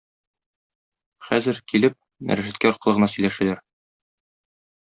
[1.27, 1.97] Хәзер, килеп,
[2.31, 3.65] рәшәткә аркылы гына сөйләшәләр.